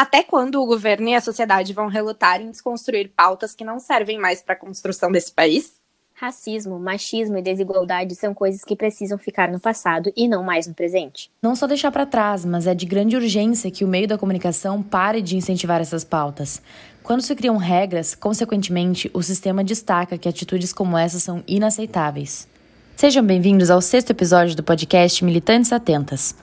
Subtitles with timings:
[0.00, 4.18] Até quando o governo e a sociedade vão relutar em desconstruir pautas que não servem
[4.18, 5.74] mais para a construção desse país?
[6.14, 10.72] Racismo, machismo e desigualdade são coisas que precisam ficar no passado e não mais no
[10.72, 11.30] presente.
[11.42, 14.82] Não só deixar para trás, mas é de grande urgência que o meio da comunicação
[14.82, 16.62] pare de incentivar essas pautas.
[17.02, 22.48] Quando se criam regras, consequentemente, o sistema destaca que atitudes como essas são inaceitáveis.
[22.96, 26.34] Sejam bem-vindos ao sexto episódio do podcast Militantes Atentas.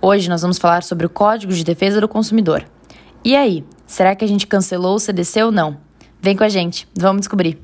[0.00, 2.64] Hoje nós vamos falar sobre o Código de Defesa do Consumidor.
[3.24, 5.78] E aí, será que a gente cancelou o CDC ou não?
[6.20, 7.58] Vem com a gente, vamos descobrir.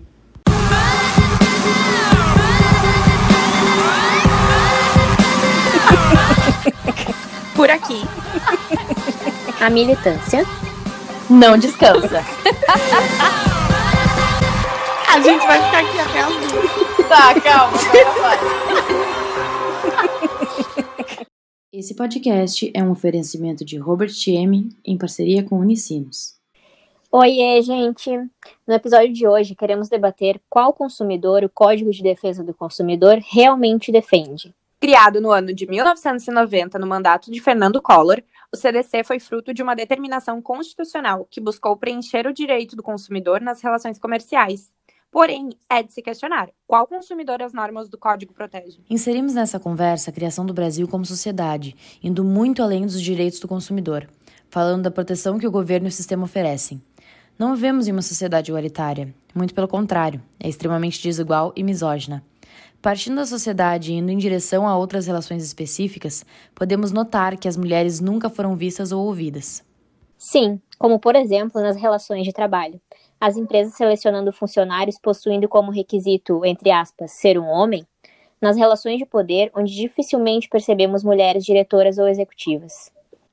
[7.55, 8.05] Por aqui,
[9.61, 10.45] A militância
[11.29, 12.25] Não descansa.
[15.09, 16.71] a gente vai ficar aqui até as duas.
[17.09, 17.77] tá, calma,
[18.21, 18.39] vai.
[21.81, 26.39] Esse podcast é um oferecimento de Robert M em parceria com Unicinos.
[27.11, 28.11] Oiê, gente!
[28.69, 33.91] No episódio de hoje, queremos debater qual consumidor o Código de Defesa do Consumidor realmente
[33.91, 34.55] defende.
[34.79, 38.23] Criado no ano de 1990 no mandato de Fernando Collor,
[38.53, 43.41] o CDC foi fruto de uma determinação constitucional que buscou preencher o direito do consumidor
[43.41, 44.71] nas relações comerciais.
[45.11, 48.85] Porém, é de se questionar qual consumidor as normas do código protegem.
[48.89, 53.49] Inserimos nessa conversa a criação do Brasil como sociedade, indo muito além dos direitos do
[53.49, 54.09] consumidor,
[54.49, 56.81] falando da proteção que o governo e o sistema oferecem.
[57.37, 62.23] Não vivemos em uma sociedade igualitária, muito pelo contrário, é extremamente desigual e misógina.
[62.81, 67.57] Partindo da sociedade e indo em direção a outras relações específicas, podemos notar que as
[67.57, 69.65] mulheres nunca foram vistas ou ouvidas.
[70.17, 72.81] Sim, como por exemplo nas relações de trabalho.
[73.21, 77.87] As empresas selecionando funcionários possuindo como requisito, entre aspas, ser um homem,
[78.41, 82.91] nas relações de poder, onde dificilmente percebemos mulheres diretoras ou executivas.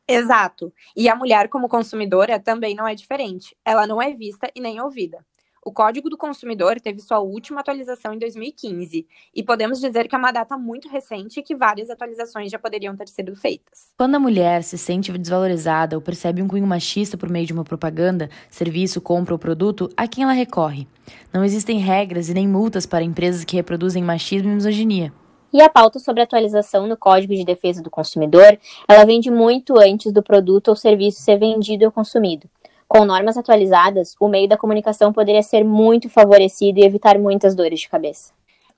[0.07, 0.73] Exato.
[0.95, 3.55] E a mulher, como consumidora, também não é diferente.
[3.63, 5.25] Ela não é vista e nem ouvida.
[5.67, 10.17] O Código do Consumidor teve sua última atualização em 2015, e podemos dizer que é
[10.17, 13.91] uma data muito recente e que várias atualizações já poderiam ter sido feitas.
[13.97, 17.65] Quando a mulher se sente desvalorizada ou percebe um cunho machista por meio de uma
[17.65, 20.87] propaganda, serviço, compra ou produto, a quem ela recorre?
[21.33, 25.11] Não existem regras e nem multas para empresas que reproduzem machismo e misoginia.
[25.51, 29.79] E a pauta sobre atualização no Código de Defesa do Consumidor, ela vem de muito
[29.79, 32.49] antes do produto ou serviço ser vendido ou consumido.
[32.87, 37.81] Com normas atualizadas, o meio da comunicação poderia ser muito favorecido e evitar muitas dores
[37.81, 38.31] de cabeça.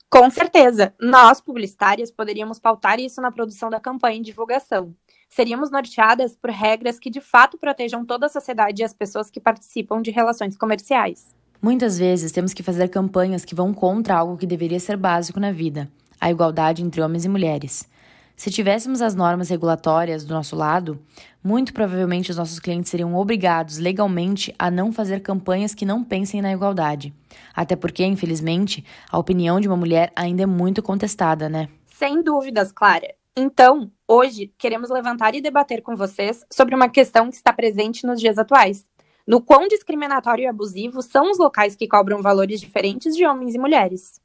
[0.10, 4.96] Com certeza, nós, publicitárias, poderíamos pautar isso na produção da campanha e divulgação.
[5.30, 9.40] Seríamos norteadas por regras que de fato protejam toda a sociedade e as pessoas que
[9.40, 11.28] participam de relações comerciais.
[11.62, 15.52] Muitas vezes temos que fazer campanhas que vão contra algo que deveria ser básico na
[15.52, 15.88] vida:
[16.20, 17.88] a igualdade entre homens e mulheres.
[18.40, 20.98] Se tivéssemos as normas regulatórias do nosso lado,
[21.44, 26.42] muito provavelmente os nossos clientes seriam obrigados legalmente a não fazer campanhas que não pensem
[26.42, 27.14] na igualdade.
[27.54, 31.68] Até porque, infelizmente, a opinião de uma mulher ainda é muito contestada, né?
[31.86, 33.14] Sem dúvidas, Clara.
[33.36, 38.22] Então, hoje, queremos levantar e debater com vocês sobre uma questão que está presente nos
[38.22, 38.86] dias atuais.
[39.28, 43.60] No quão discriminatório e abusivo são os locais que cobram valores diferentes de homens e
[43.60, 44.22] mulheres.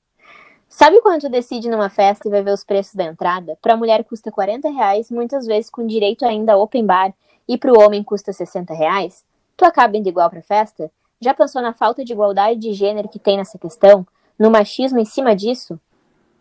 [0.77, 3.57] Sabe quando tu decide numa festa e vai ver os preços da entrada?
[3.63, 7.15] Para a mulher custa 40 reais, muitas vezes com direito ainda a open bar,
[7.47, 9.25] e para o homem custa 60 reais?
[9.57, 10.91] Tu acaba indo igual para festa?
[11.21, 14.05] Já pensou na falta de igualdade de gênero que tem nessa questão?
[14.37, 15.79] No machismo em cima disso?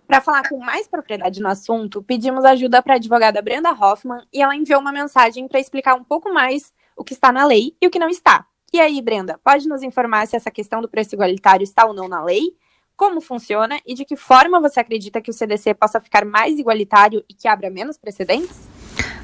[0.08, 4.42] Para falar com mais propriedade no assunto, pedimos ajuda para a advogada Brenda Hoffman e
[4.42, 7.86] ela enviou uma mensagem para explicar um pouco mais o que está na lei e
[7.86, 8.48] o que não está.
[8.74, 12.08] E aí, Brenda, pode nos informar se essa questão do preço igualitário está ou não
[12.08, 12.58] na lei?
[12.96, 17.24] Como funciona e de que forma você acredita que o CDC possa ficar mais igualitário
[17.30, 18.62] e que abra menos precedentes?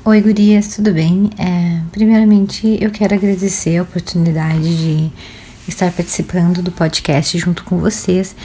[0.03, 1.29] Oi, gurias, tudo bem?
[1.37, 5.11] É, primeiramente, eu quero agradecer a oportunidade de
[5.67, 8.35] estar participando do podcast junto com vocês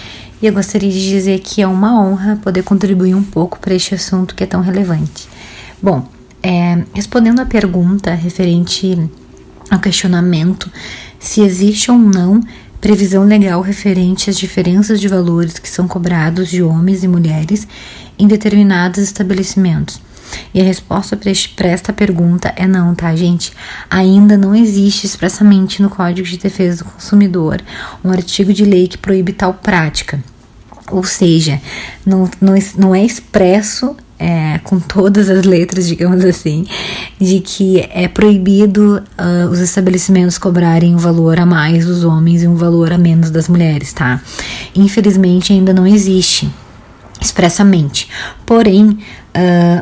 [0.42, 3.94] e eu gostaria de dizer que é uma honra poder contribuir um pouco para este
[3.94, 5.28] assunto que é tão relevante.
[5.82, 6.06] Bom,
[6.42, 8.98] é, respondendo à pergunta referente
[9.70, 10.70] ao questionamento
[11.18, 12.40] se existe ou não
[12.84, 17.66] previsão legal referente às diferenças de valores que são cobrados de homens e mulheres
[18.18, 20.02] em determinados estabelecimentos.
[20.52, 23.54] E a resposta para esta pergunta é não, tá, gente?
[23.88, 27.62] Ainda não existe expressamente no Código de Defesa do Consumidor
[28.04, 30.22] um artigo de lei que proíbe tal prática.
[30.90, 31.62] Ou seja,
[32.04, 36.64] não, não, não é expresso é, com todas as letras, digamos assim,
[37.20, 42.48] de que é proibido uh, os estabelecimentos cobrarem um valor a mais dos homens e
[42.48, 44.22] um valor a menos das mulheres, tá?
[44.74, 46.50] Infelizmente ainda não existe.
[47.24, 48.08] Expressamente.
[48.44, 48.98] Porém, uh,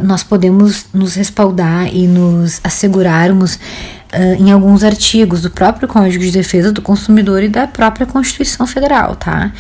[0.05, 6.31] nós podemos nos respaldar e nos assegurarmos uh, em alguns artigos do próprio Código de
[6.31, 9.53] Defesa do Consumidor e da própria Constituição Federal, tá?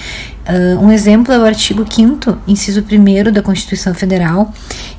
[0.43, 4.53] Uh, um exemplo é o artigo 5 inciso 1 da Constituição Federal,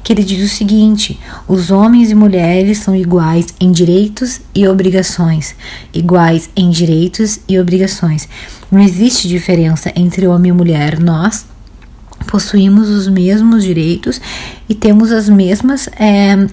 [0.04, 5.56] que ele diz o seguinte: os homens e mulheres são iguais em direitos e obrigações.
[5.94, 8.28] Iguais em direitos e obrigações.
[8.72, 11.00] Não existe diferença entre homem e mulher.
[11.00, 11.46] Nós
[12.26, 14.20] possuímos os mesmos direitos
[14.68, 16.48] e temos as mesmas é,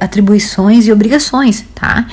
[0.00, 2.06] atribuições e obrigações, tá?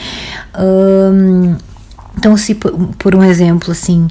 [2.17, 4.07] Então, se por, por, um exemplo assim,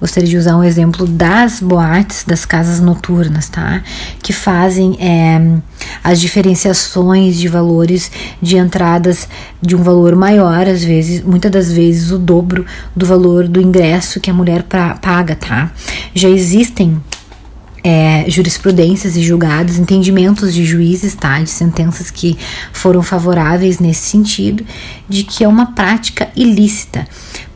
[0.00, 3.82] gostaria de usar um exemplo das boates, das casas noturnas, tá?
[4.22, 5.58] Que fazem é,
[6.02, 8.10] as diferenciações de valores
[8.40, 9.28] de entradas
[9.60, 12.64] de um valor maior, às vezes, muitas das vezes o dobro
[12.96, 15.70] do valor do ingresso que a mulher pra, paga, tá?
[16.14, 17.02] Já existem
[17.84, 22.38] é, jurisprudências e julgados, entendimentos de juízes, tá, de sentenças que
[22.72, 24.64] foram favoráveis nesse sentido,
[25.08, 27.06] de que é uma prática ilícita,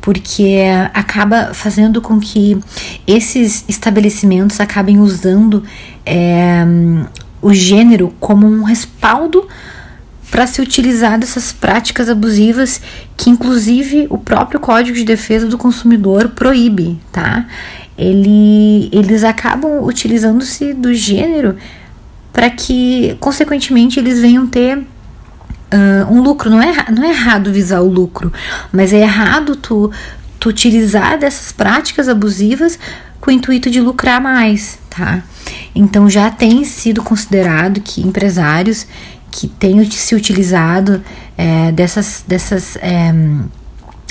[0.01, 2.59] porque acaba fazendo com que
[3.07, 5.63] esses estabelecimentos acabem usando
[6.05, 6.65] é,
[7.41, 9.47] o gênero como um respaldo
[10.31, 12.81] para se utilizar dessas práticas abusivas
[13.17, 17.47] que inclusive o próprio Código de Defesa do Consumidor proíbe, tá?
[17.99, 21.57] ele, eles acabam utilizando-se do gênero
[22.33, 26.51] para que, consequentemente, eles venham ter uh, um lucro.
[26.51, 28.31] Não é, não é errado visar o lucro,
[28.71, 29.91] mas é errado tu,
[30.39, 32.79] tu utilizar dessas práticas abusivas
[33.21, 35.23] com o intuito de lucrar mais, tá?
[35.75, 38.87] Então já tem sido considerado que empresários
[39.31, 41.03] que tenham se utilizado
[41.37, 43.13] é, dessas, dessas é,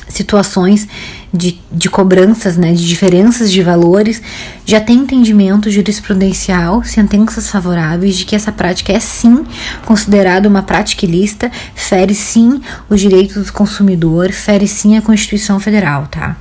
[0.08, 0.88] situações
[1.34, 4.22] de, de cobranças, né, de diferenças de valores,
[4.66, 9.46] já tem entendimento jurisprudencial, sentenças favoráveis de que essa prática é sim
[9.86, 16.08] considerada uma prática ilícita, fere sim os direitos do consumidor, fere sim a Constituição Federal,
[16.08, 16.38] tá?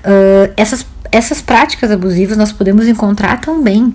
[0.00, 3.92] Uh, essas, essas práticas abusivas nós podemos encontrar também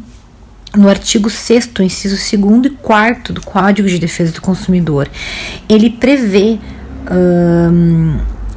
[0.75, 5.07] no artigo 6 inciso 2 e 4 do Código de Defesa do Consumidor.
[5.69, 6.59] Ele prevê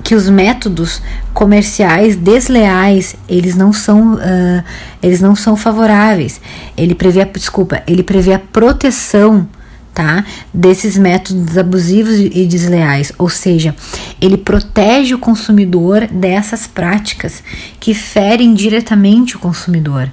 [0.06, 1.03] que os métodos
[1.35, 4.62] comerciais desleais eles não são uh,
[5.03, 6.41] eles não são favoráveis.
[6.76, 9.49] Ele prevê a, desculpa, ele prevê a proteção
[9.93, 10.25] tá?
[10.55, 13.75] Desses métodos abusivos e desleais, ou seja,
[14.20, 17.43] ele protege o consumidor dessas práticas
[17.81, 20.08] que ferem diretamente o consumidor.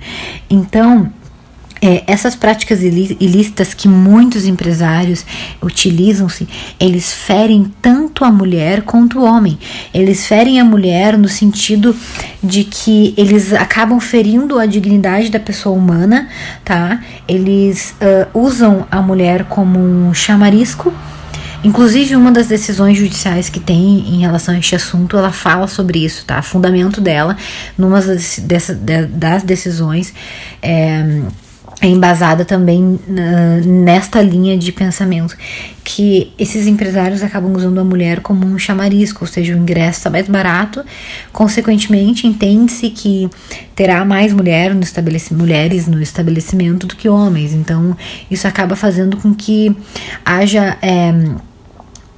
[0.49, 1.11] Então,
[1.83, 5.25] é, essas práticas ilícitas que muitos empresários
[5.61, 6.47] utilizam-se,
[6.79, 9.59] eles ferem tanto a mulher quanto o homem.
[9.93, 11.93] Eles ferem a mulher no sentido
[12.41, 16.29] de que eles acabam ferindo a dignidade da pessoa humana,
[16.63, 17.03] tá?
[17.27, 20.93] Eles uh, usam a mulher como um chamarisco.
[21.65, 25.99] Inclusive, uma das decisões judiciais que tem em relação a este assunto, ela fala sobre
[25.99, 26.41] isso, tá?
[26.41, 27.35] Fundamento dela,
[27.77, 30.13] numa das, dessa, das decisões,
[30.61, 31.21] é,
[31.83, 32.97] é embasada também
[33.65, 35.35] nesta linha de pensamento
[35.83, 40.09] que esses empresários acabam usando a mulher como um chamarisco, ou seja, o ingresso está
[40.09, 40.83] mais barato,
[41.33, 43.29] consequentemente entende-se que
[43.75, 44.83] terá mais mulher no
[45.31, 47.97] mulheres no estabelecimento do que homens, então
[48.31, 49.75] isso acaba fazendo com que
[50.25, 51.11] haja é,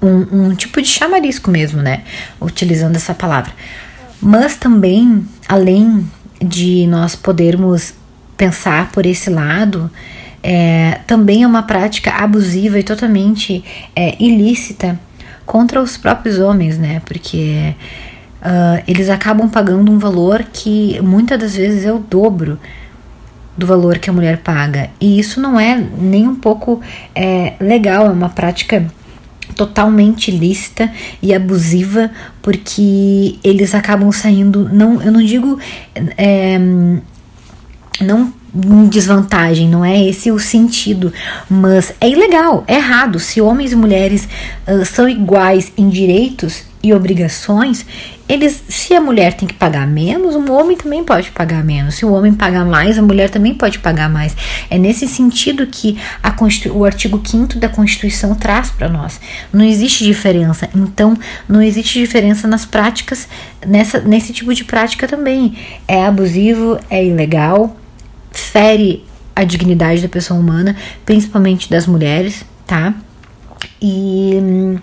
[0.01, 2.03] um, um tipo de chamarisco mesmo, né,
[2.39, 3.51] utilizando essa palavra.
[4.21, 6.05] Mas também, além
[6.39, 7.93] de nós podermos
[8.37, 9.89] pensar por esse lado,
[10.43, 13.63] é, também é uma prática abusiva e totalmente
[13.95, 14.99] é, ilícita
[15.45, 17.01] contra os próprios homens, né?
[17.05, 17.75] Porque
[18.41, 22.59] uh, eles acabam pagando um valor que muitas das vezes é o dobro
[23.57, 24.89] do valor que a mulher paga.
[24.99, 26.81] E isso não é nem um pouco
[27.13, 28.85] é, legal, é uma prática
[29.55, 32.11] totalmente ilícita e abusiva,
[32.41, 35.57] porque eles acabam saindo, não, eu não digo
[36.17, 36.59] é,
[38.03, 41.11] não em desvantagem, não é esse o sentido,
[41.49, 43.19] mas é ilegal, é errado.
[43.19, 44.27] Se homens e mulheres
[44.65, 47.85] uh, são iguais em direitos e obrigações,
[48.29, 51.95] eles, se a mulher tem que pagar menos, o homem também pode pagar menos.
[51.95, 54.35] Se o homem pagar mais, a mulher também pode pagar mais.
[54.69, 55.97] É nesse sentido que
[56.71, 59.19] o artigo 5 da Constituição traz para nós.
[59.51, 60.69] Não existe diferença.
[60.73, 63.27] Então, não existe diferença nas práticas,
[63.65, 65.55] nessa, nesse tipo de prática também.
[65.87, 67.75] É abusivo, é ilegal,
[68.39, 69.03] fere
[69.35, 70.75] a dignidade da pessoa humana,
[71.05, 72.93] principalmente das mulheres, tá?
[73.81, 74.77] E hum,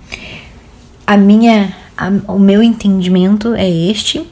[1.07, 4.27] a minha, a, o meu entendimento é este.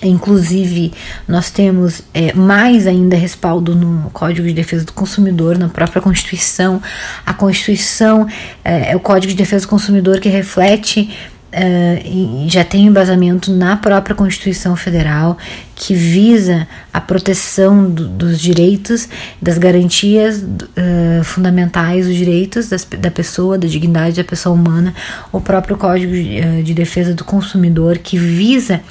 [0.00, 0.92] Inclusive,
[1.26, 6.80] nós temos é, mais ainda respaldo no Código de Defesa do Consumidor, na própria Constituição.
[7.26, 8.28] A Constituição
[8.64, 11.10] é, é o Código de Defesa do Consumidor que reflete
[11.50, 15.38] Uh, já tem embasamento na própria Constituição Federal
[15.74, 19.08] que visa a proteção do, dos direitos,
[19.40, 24.92] das garantias uh, fundamentais dos direitos das, da pessoa, da dignidade da pessoa humana,
[25.32, 28.82] o próprio Código de, uh, de Defesa do Consumidor que visa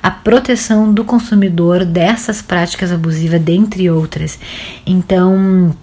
[0.00, 4.38] a proteção do consumidor dessas práticas abusivas, dentre outras.
[4.86, 5.74] Então,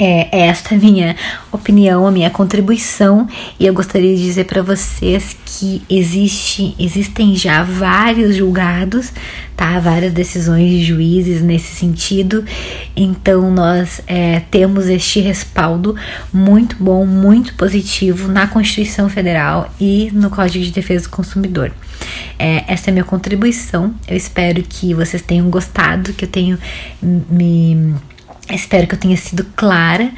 [0.00, 1.14] é esta a minha
[1.52, 3.28] opinião, a minha contribuição,
[3.58, 9.12] e eu gostaria de dizer para vocês que existe, existem já vários julgados,
[9.54, 9.78] tá?
[9.78, 12.42] Várias decisões de juízes nesse sentido.
[12.96, 15.94] Então nós é, temos este respaldo
[16.32, 21.72] muito bom, muito positivo na Constituição Federal e no Código de Defesa do Consumidor.
[22.38, 23.94] É, essa é a minha contribuição.
[24.08, 26.58] Eu espero que vocês tenham gostado, que eu tenho
[27.02, 27.94] me
[28.50, 30.12] Espero que eu tenha sido clara.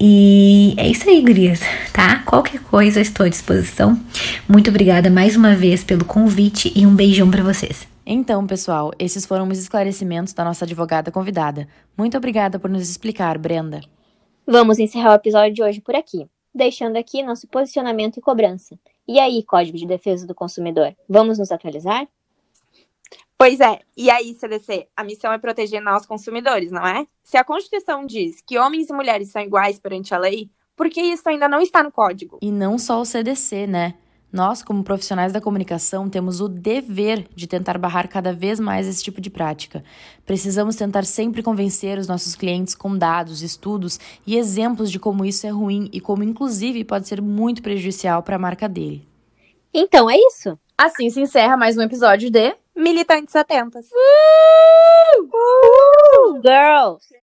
[0.00, 1.60] E é isso aí, gurias,
[1.92, 2.22] tá?
[2.24, 4.00] Qualquer coisa, estou à disposição.
[4.48, 7.88] Muito obrigada mais uma vez pelo convite e um beijão para vocês.
[8.06, 11.68] Então, pessoal, esses foram os esclarecimentos da nossa advogada convidada.
[11.96, 13.80] Muito obrigada por nos explicar, Brenda.
[14.46, 18.78] Vamos encerrar o episódio de hoje por aqui, deixando aqui nosso posicionamento e cobrança.
[19.06, 22.06] E aí, Código de Defesa do Consumidor, vamos nos atualizar?
[23.38, 27.06] Pois é, e aí, CDC, a missão é proteger nós consumidores, não é?
[27.22, 31.00] Se a Constituição diz que homens e mulheres são iguais perante a lei, por que
[31.00, 32.40] isso ainda não está no código?
[32.42, 33.94] E não só o CDC, né?
[34.32, 39.04] Nós, como profissionais da comunicação, temos o dever de tentar barrar cada vez mais esse
[39.04, 39.84] tipo de prática.
[40.26, 45.46] Precisamos tentar sempre convencer os nossos clientes com dados, estudos e exemplos de como isso
[45.46, 49.08] é ruim e como, inclusive, pode ser muito prejudicial para a marca dele.
[49.72, 50.58] Então é isso.
[50.76, 53.86] Assim se encerra mais um episódio de Militantes Atentas.
[53.92, 55.26] Uh!
[55.34, 56.40] Uh!
[56.40, 57.12] Girls!